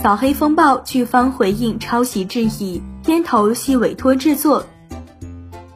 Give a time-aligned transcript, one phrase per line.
[0.00, 4.64] 扫黑风暴剧方回应抄袭质疑，片头系委托制作。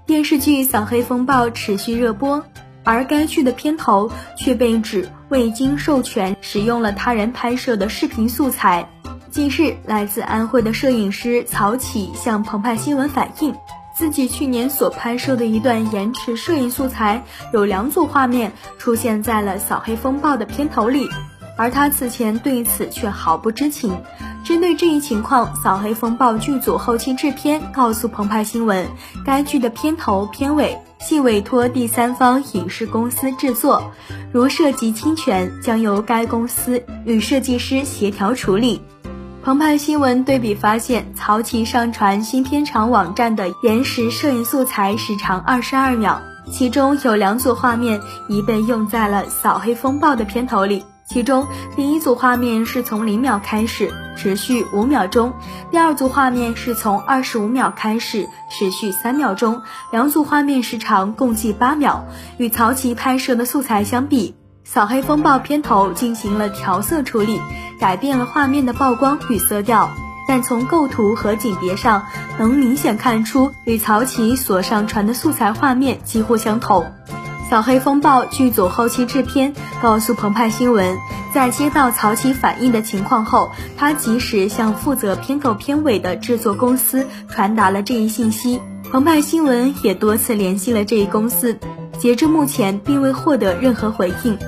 [0.07, 2.45] 电视剧《扫黑风暴》持续热播，
[2.85, 8.89] 而该剧的片头却被指未经授权使用了他人拍摄的视频素材。
[9.33, 13.53] 近日，来自安徽的摄影师曹启向澎湃新闻反映，
[13.93, 21.09] 自己去年所拍摄的一段延迟摄影素材，有两组画面出现在了《扫黑风暴》的片头里，
[21.57, 23.97] 而他此前对此却毫不知情。
[24.45, 28.89] 针对这一情况，扫黑风暴剧组后期制片告诉澎湃新闻，
[29.25, 33.93] 该剧的片头、片尾系委托第三方影视公司制作，
[34.33, 38.83] 如涉及侵权，将由该公司与设计师协调处理。
[39.45, 50.85] 澎湃新闻对比发现，曹琦上传新片场网站的延时摄影素材时长二十二秒，其中有两组画面已被用在了扫黑风暴的片头里。
[51.13, 55.33] 其中第一组画面是从零秒开始，持续五秒钟；
[55.71, 59.61] 第二组画面是从二十五秒开始，持续三秒钟。
[59.91, 62.07] 两组画面时长共计八秒。
[62.39, 64.35] 与曹琦拍摄的素材相比，
[64.71, 67.39] 《扫黑风暴》片头进行了调色处理，
[67.79, 69.91] 改变了画面的曝光与色调，
[70.27, 72.07] 但从构图和景别上
[72.39, 76.91] 能明显看出与曹琦所上传的素材画面几乎相同。
[77.53, 80.97] 扫黑风暴剧组后期制片告诉澎湃新闻，
[81.35, 88.59] 在接到曹琦反映的情况后，他及时向负责片头片尾的制作公司传达了这一信息。
[88.91, 91.59] 澎湃新闻也多次联系了这一公司，
[91.99, 94.39] 截至目前并未获得任何回应。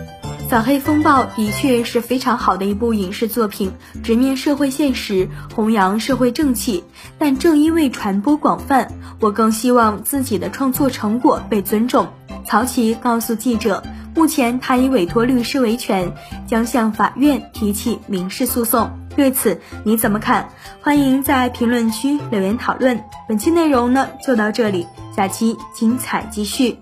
[0.48, 6.84] 扫黑风暴的确是非常好的一部影视作品，直面社会现实，弘扬社会正气。
[7.18, 12.08] 但正因为传播广泛，我更希望自己的创作成果被尊重。
[12.44, 13.82] 曹琦告诉记者，
[14.14, 16.12] 目前他已委托律师维权，
[16.46, 18.90] 将向法院提起民事诉讼。
[19.16, 20.48] 对此你怎么看？
[20.82, 23.02] 欢迎在评论区留言讨论。
[23.28, 26.78] 本期内容呢就到这里，下期精彩继续。